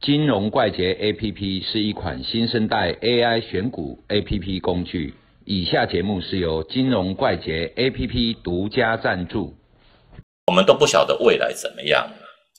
[0.00, 5.14] 金融怪杰 APP 是一款新生代 AI 选股 APP 工具。
[5.44, 9.56] 以下节目是由金融怪杰 APP 独家赞助。
[10.46, 12.08] 我们都不晓得未来怎么样。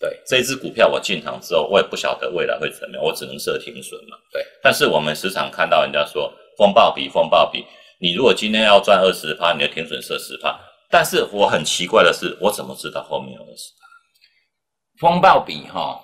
[0.02, 4.18] 对，这只股票我进场之后，我也不晓得未来会怎么样，我只能设停损嘛。
[4.34, 7.66] 对，但是我们时常看到人家说风暴比风暴比，
[8.02, 10.60] 你如果今天要赚二十趴，你的停损设十趴。
[10.90, 15.08] 但是我很奇怪的是，我怎么知道后面有二十趴？
[15.08, 16.02] 风暴比哈，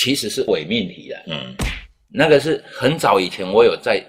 [0.00, 1.22] 其实是伪命题的。
[1.26, 1.54] 嗯，
[2.08, 4.02] 那个是很早以前我有在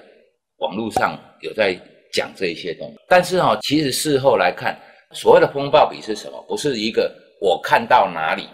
[0.59, 1.77] 网络上有在
[2.13, 4.79] 讲这一些东西，但是哈，其实事后来看，
[5.11, 6.41] 所谓的风暴比是什么？
[6.47, 8.47] 不是一个我看到哪里。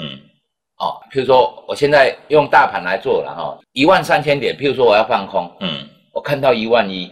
[0.00, 0.16] 嗯，
[0.78, 4.56] 哦，譬如说，我现在用大盘来做了哈，一万三千点。
[4.56, 7.10] 譬如说，我要放空，嗯，我看到一万一，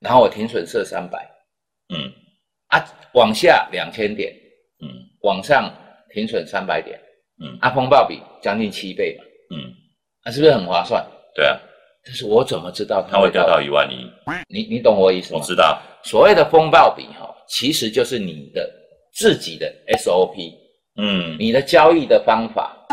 [0.00, 1.18] 然后我停损设三百，
[1.94, 2.12] 嗯，
[2.66, 4.30] 啊，往下两千点，
[4.82, 4.90] 嗯，
[5.22, 5.72] 往上
[6.12, 7.00] 停损三百点，
[7.42, 9.24] 嗯，啊，风暴比将近七倍嘛，
[9.56, 9.72] 嗯，
[10.24, 11.04] 那是不是很划算？
[11.34, 11.58] 对啊，
[12.04, 14.06] 但是我怎么知道它会掉到一万一？
[14.48, 15.40] 你你懂我意思吗？
[15.40, 18.70] 我知道，所谓的风暴比哈，其实就是你的
[19.14, 20.52] 自己的 SOP。
[20.96, 22.86] 嗯，你的交易的方法，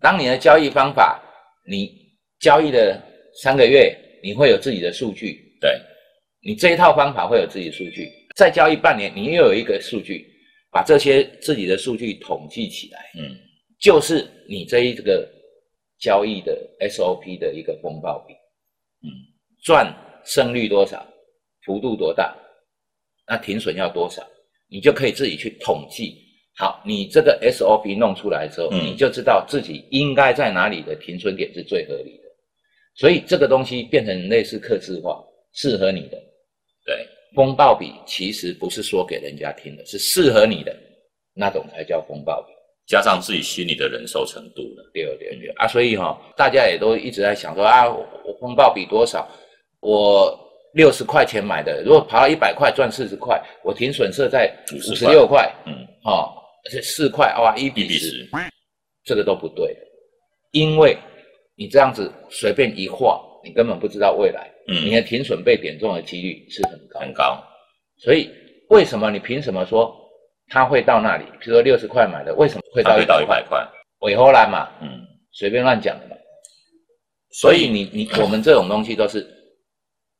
[0.00, 1.20] 当你的交易方法，
[1.68, 1.90] 你
[2.38, 3.02] 交易的
[3.42, 5.40] 三个月，你会有自己的数据。
[5.60, 5.80] 对，
[6.46, 8.08] 你这一套方法会有自己的数据。
[8.36, 10.24] 再交易半年，你又有一个数据，
[10.70, 13.36] 把这些自己的数据统计起来，嗯，
[13.78, 15.28] 就是你这一个
[15.98, 18.34] 交易的 SOP 的一个风暴比，
[19.02, 19.10] 嗯，
[19.62, 19.94] 赚
[20.24, 21.06] 胜率多少，
[21.64, 22.34] 幅度多大，
[23.26, 24.26] 那停损要多少，
[24.68, 26.22] 你就可以自己去统计。
[26.56, 32.24] 好，你这个 SOP 弄出来之后，你就知道自己应该在哪里的停损点是最合理的。
[32.94, 35.20] 所以这个东西变成类似刻字化，
[35.52, 36.16] 适合你的。
[36.86, 40.72] 对，风暴比其实不是说给人家听的，是适合你的
[41.34, 42.52] 那种才叫风暴比，
[42.86, 44.90] 加上自己心里的忍受程度了。
[44.92, 45.48] 对对对。
[45.56, 49.28] 啊，所以哈，大家也都一直在想说啊，我风暴比多少？
[49.80, 50.38] 我
[50.74, 55.72] 六十块钱买的，如果跑到一百块赚四十块，我停损设在五十六块，嗯，
[56.04, 56.40] 哦。
[56.66, 58.26] 而且四块哇，一比十，
[59.04, 59.76] 这个都不对，
[60.52, 60.96] 因为
[61.56, 67.00] 你这样子随便一画，你根本不知道未来，嗯，你的停损被点中的几率是很高。
[67.00, 67.44] 很高。
[67.98, 68.30] 所以
[68.70, 69.94] 为什么你凭什么说
[70.48, 71.24] 它会到那里？
[71.40, 73.66] 比如说六十块买的，为什么会到一百块？
[74.00, 76.16] 尾后来嘛，嗯，随便乱讲的嘛。
[77.30, 79.26] 所以你你 我们这种东西都是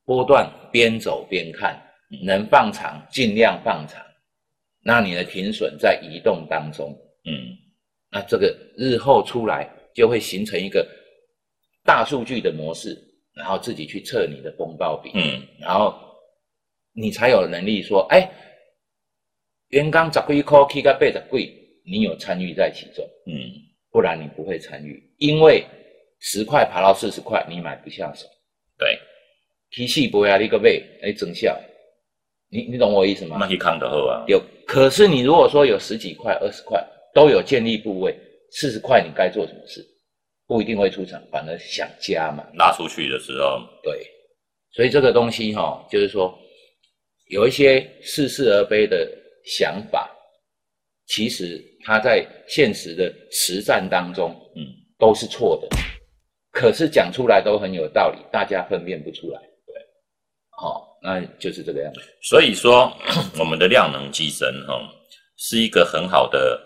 [0.05, 1.81] 波段边走边看，
[2.25, 4.03] 能放长尽量放长。
[4.83, 6.91] 那你的停损在移动当中，
[7.25, 7.57] 嗯，
[8.11, 10.87] 那这个日后出来就会形成一个
[11.85, 12.99] 大数据的模式，
[13.35, 15.95] 然后自己去测你的风暴比，嗯，然后
[16.93, 18.31] 你才有能力说，哎，
[19.75, 21.53] 原刚十几块起个八十几，
[21.85, 23.51] 你有参与在其中，嗯，
[23.91, 25.65] 不然你不会参与，因为
[26.21, 28.25] 十块爬到四十块，你买不下手，
[28.79, 28.97] 对，
[29.73, 31.61] 提细不要你个背，哎，增效。
[32.51, 33.37] 你你懂我意思吗？
[33.41, 34.23] 那去看的好啊。
[34.29, 36.81] 有，可是你如果说有十几块、二十块
[37.13, 38.17] 都有建立部位，
[38.53, 39.85] 四十块你该做什么事？
[40.47, 42.47] 不一定会出场，反而想加嘛。
[42.55, 44.07] 拉出去的时候，对。
[44.71, 46.33] 所以这个东西哈，就是说
[47.29, 49.11] 有一些似是而非的
[49.45, 50.11] 想法，
[51.07, 54.67] 其实他在现实的实战当中，嗯，
[54.99, 55.69] 都是错的。
[56.51, 59.41] 可是讲出来都很有道理，大家分辨不出来。
[59.41, 59.75] 对，
[60.59, 60.93] 好。
[61.07, 62.01] 那就是这个样子。
[62.23, 62.91] 所以说，
[63.39, 64.81] 我们的量能机身哈，
[65.37, 66.59] 是一个很好的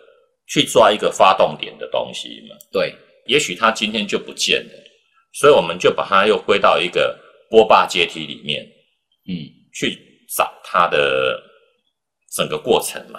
[0.46, 2.54] 去抓一个发动点的东西嘛。
[2.70, 2.94] 对，
[3.26, 4.72] 也许它今天就不见了，
[5.32, 7.18] 所以我们就把它又归到一个
[7.50, 8.62] 波霸阶梯里面，
[9.26, 9.34] 嗯，
[9.74, 9.98] 去
[10.36, 11.42] 找它的
[12.38, 13.18] 整个过程嘛，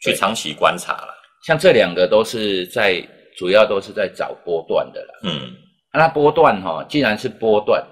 [0.00, 1.12] 去长期观察了。
[1.44, 3.04] 像这两个都是在
[3.36, 5.14] 主要都是在找波段的啦。
[5.24, 5.52] 嗯，
[5.92, 7.84] 那波段哈，既然是波段，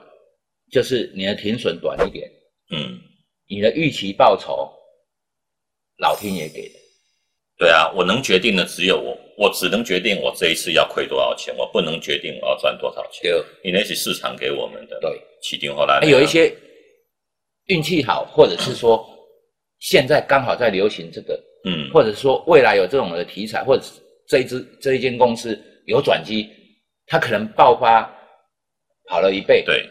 [0.71, 2.31] 就是你的停损短一点。
[2.71, 2.97] 嗯，
[3.49, 4.73] 你的预期报酬，
[5.99, 6.79] 老天爷给的。
[7.59, 13.33] 对啊，我能决定的只有我，我只能决定我这一次要亏多少钱，我不能决定我要赚多少钱。
[13.33, 15.01] 对，你那是市场给我们的。
[15.01, 16.55] 对，起定后来有一些
[17.67, 19.05] 运气好，或者是说
[19.81, 26.49] 现在刚好在流行这个，嗯，或者说未来有这种的题材，或者是这一支这一间公司有转机，
[27.07, 28.03] 它可能爆发
[29.09, 29.63] 跑了一倍。
[29.65, 29.89] 对，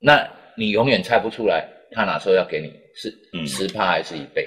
[0.00, 1.66] 那你永远猜不出来。
[1.92, 4.46] 它哪时候要给你是十趴还是一倍，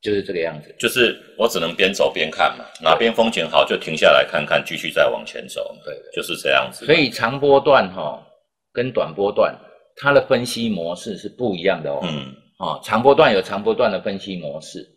[0.00, 0.74] 就是这个样子。
[0.78, 5.76] 就是我只能边走边看嘛，哪边风景好就停下来看看，继续再往前走。
[5.84, 6.86] 对，就是这样子。
[6.86, 8.26] 所以长波段哈
[8.72, 9.56] 跟短波段，
[9.96, 12.00] 它的分析模式是不一样的哦。
[12.02, 12.34] 嗯。
[12.62, 14.88] 哦，长波段有长波段的分析模式，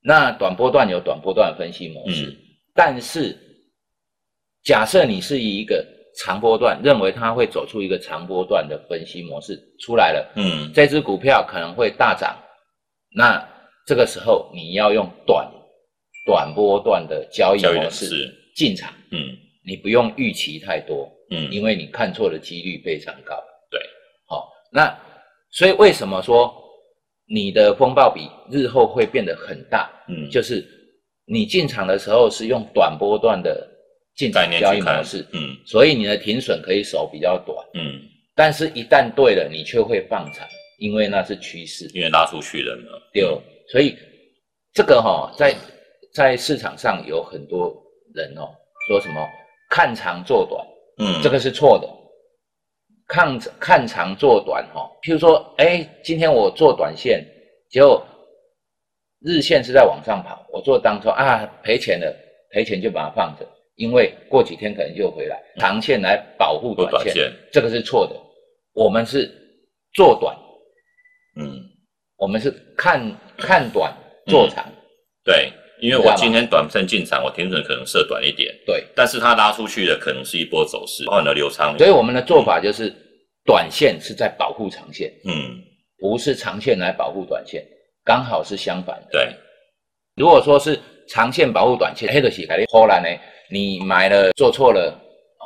[0.00, 2.32] 那短波段有短波段的分析模式，
[2.72, 3.36] 但是
[4.62, 5.84] 假设你是以一个
[6.16, 10.72] 长波段认为它会走出一个长波段的分析模式出来了，嗯。
[10.72, 12.36] 这只股票可能会大涨，
[13.16, 13.44] 那
[13.84, 15.50] 这个时候你要用短
[16.24, 18.36] 短波段的交易模式模式。
[18.54, 19.36] 进场，嗯。
[19.66, 23.36] 你不用预期太多，嗯，因为你看错的几率非常高。
[23.70, 23.80] 对，
[24.26, 24.98] 好、那
[25.50, 26.52] 所以为什么说
[27.32, 29.88] 你的风暴比日后会变得很大？
[30.08, 30.66] 嗯就是
[31.24, 33.64] 你进场的时候是用短波段的
[34.16, 38.00] 进场交易模式，嗯所以你的停损可以守比较短，嗯，
[38.34, 40.44] 但是一旦对了，你却会放长，
[40.78, 41.88] 因为那是趋势。
[41.94, 43.22] 因为拉出去了嘛，对，
[43.70, 43.96] 所以
[44.74, 45.54] 这个哈、在
[46.12, 47.72] 在市场上有很多
[48.12, 48.50] 人哦
[48.88, 49.24] 说什么
[49.70, 50.66] 看长做短，
[50.98, 51.88] 嗯，这个是错的。
[53.10, 57.26] 看看长做短哈、譬如说，哎，今天我做短线，
[57.68, 58.06] 结果
[59.20, 62.16] 日线是在往上跑，我做当中啊赔钱了，
[62.52, 65.42] 赔钱就把它放着，因为过几天可能就回来。
[65.56, 68.14] 长线来保护短线，短线，这个是错的。
[68.74, 69.28] 我们是
[69.92, 70.36] 做短，
[71.34, 71.60] 嗯，
[72.16, 73.02] 我们是看
[73.36, 73.92] 看短
[74.28, 74.64] 做长，
[75.24, 78.84] 对，因为我今天短线进场，我停损可能设短一点，对。
[78.94, 82.94] 但是它拉出去的可能是一波走势，包含了流仓，所以我们的做法就是，
[83.44, 85.58] 短线是在保护长线，嗯，
[85.98, 87.64] 不是长线来保护短线，
[88.04, 89.08] 刚好是相反的。
[89.12, 89.28] 对，
[90.16, 90.78] 如果说是
[91.08, 92.54] 长线保护短线，黑的洗呢，
[93.50, 94.94] 你买了做错了，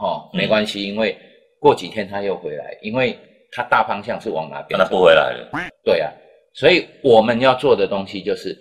[0.02, 1.16] 哦，嗯没关系，因为
[1.60, 3.18] 过几天它又回来，因为
[3.52, 4.76] 它大方向是往哪边？
[4.78, 5.48] 那它不回来了，
[5.84, 6.12] 对啊，
[6.54, 8.54] 所以我们要做的东西就是，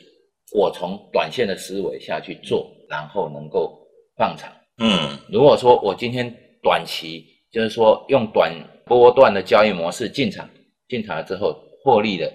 [0.52, 3.80] 我从短线的思维下去做，然后能够
[4.18, 4.52] 放长。
[4.78, 8.52] 嗯如果说我今天短期就是说用短
[8.86, 10.50] 波段的交易模式进场，
[10.88, 12.32] 进场了之后获利了，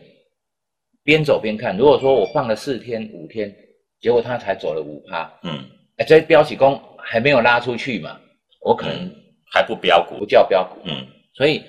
[1.02, 1.76] 边走边看。
[1.76, 3.54] 如果说我放了四天五天，
[4.00, 5.64] 结果它才走了五趴，嗯，
[5.96, 8.18] 哎，这标起功还没有拉出去嘛，
[8.60, 9.10] 我可能
[9.52, 10.80] 还不标不股，叫标股。
[10.84, 11.62] 嗯所以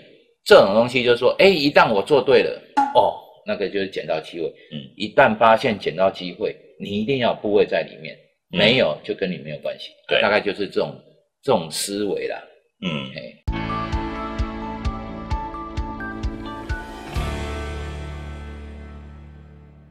[0.43, 2.61] 这种东西就是说，哎，一旦我做对了，
[2.95, 4.45] 哦，那个就是捡到机会。
[4.71, 8.15] 嗯，一旦发现捡到机会，你一定要有部位在里面，
[8.53, 9.89] 嗯没有就跟你没有关系。
[10.07, 10.93] 对大概就是这种
[11.41, 12.37] 这种思维啦。
[12.83, 13.35] 嗯，嘿。